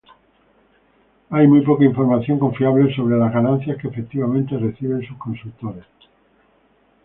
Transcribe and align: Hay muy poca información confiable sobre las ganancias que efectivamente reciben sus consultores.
Hay 1.29 1.45
muy 1.47 1.61
poca 1.61 1.83
información 1.85 2.39
confiable 2.39 2.91
sobre 2.95 3.19
las 3.19 3.31
ganancias 3.31 3.77
que 3.77 3.89
efectivamente 3.89 4.57
reciben 4.57 5.05
sus 5.07 5.15
consultores. 5.17 5.85